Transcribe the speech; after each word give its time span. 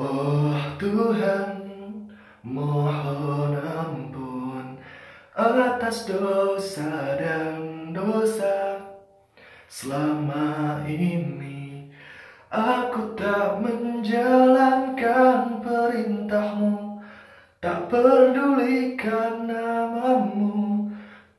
Oh 0.00 0.56
Tuhan, 0.80 1.60
mohon 2.40 3.52
ampun 3.52 4.80
atas 5.36 6.08
dosa 6.08 7.20
dan 7.20 7.92
dosa 7.92 8.80
selama 9.68 10.80
ini. 10.88 11.92
Aku 12.48 13.12
tak 13.12 13.60
menjalankan 13.60 15.60
perintahmu, 15.60 17.04
tak 17.60 17.92
pedulikan 17.92 19.52
namamu, 19.52 20.88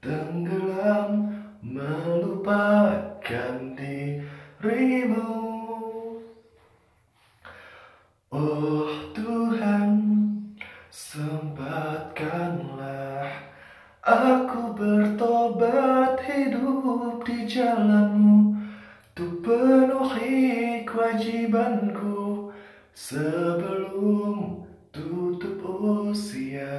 tenggelam 0.05 1.33
melupakan 1.65 3.57
dirimu. 3.73 5.50
Oh 8.31 8.87
Tuhan, 9.11 9.91
sempatkanlah 10.87 13.27
aku 13.99 14.71
bertobat 14.71 16.15
hidup 16.23 17.27
di 17.27 17.43
jalanmu. 17.43 18.55
Untuk 19.11 19.43
penuhi 19.43 20.87
kewajibanku 20.87 22.55
sebelum 22.95 24.63
tutup 24.95 25.59
usia. 26.07 26.71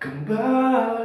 Kembali 0.00 0.95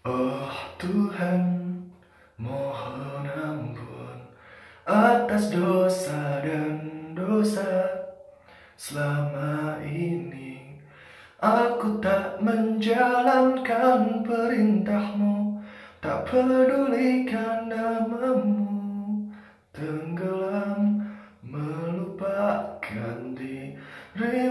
Oh 0.00 0.48
Tuhan, 0.80 1.44
mohon 2.40 3.28
ampun 3.28 4.32
atas 4.88 5.52
dosa 5.52 6.40
dan 6.40 7.12
dosa 7.12 7.84
selama 8.80 9.76
ini. 9.84 10.80
Aku 11.36 12.00
tak 12.00 12.40
menjalankan 12.40 14.24
perintahmu, 14.24 15.60
tak 16.00 16.32
pedulikan 16.32 17.68
namamu, 17.68 18.72
tenggelam 19.68 21.12
melupakan 21.44 23.36
dirimu. 23.36 24.49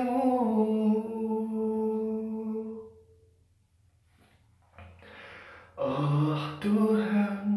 Oh 5.79 6.35
Tuhan, 6.59 7.47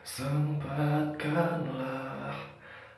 sempatkanlah 0.00 2.32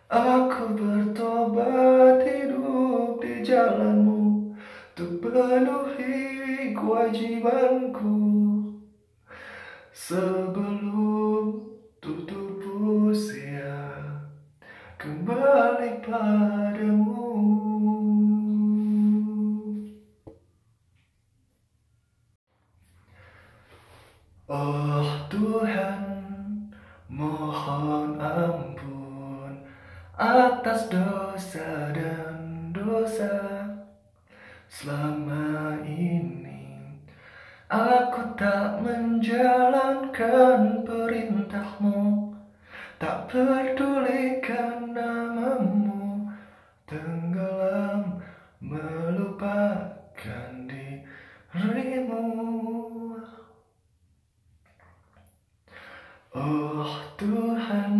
aku 0.07 0.79
bertobat 0.79 2.23
hidup 2.23 3.19
di 3.19 3.43
jalanmu 3.43 4.55
Untuk 4.95 5.27
penuhi 5.27 6.71
kewajibanku. 6.71 8.15
Sebelum 9.91 11.59
tutup 11.99 12.63
usia 13.11 13.91
Kembali 15.03 15.99
padamu 15.99 17.52
Oh 24.53 25.09
Tuhan, 25.33 26.05
mohon 27.09 28.21
ampun 28.21 29.65
atas 30.13 30.93
dosa 30.93 31.89
dan 31.97 32.69
dosa 32.69 33.65
selama 34.69 35.81
ini. 35.89 36.69
Aku 37.73 38.37
tak 38.37 38.85
menjalankan 38.85 40.85
perintahmu, 40.85 42.37
tak 43.01 43.33
pedulikan 43.33 44.93
namamu, 44.93 46.29
tenggelam 46.85 48.21
melupakan 48.61 50.52
Oh 56.33 56.89
Tuhan, 57.21 57.93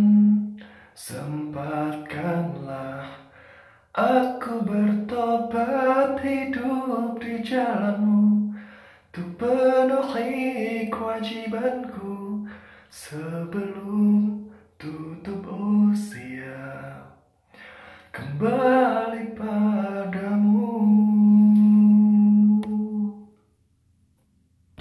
sempatkanlah 0.97 3.05
aku 3.93 4.65
bertobat 4.65 6.17
hidup 6.17 7.21
di 7.21 7.45
jalanmu. 7.45 8.57
Untuk 9.13 9.37
penuhi 9.37 10.89
kewajibanku 10.89 12.49
sebelum 12.89 14.49
tutup 14.81 15.45
usia. 15.93 17.05
Kembali 18.09 18.72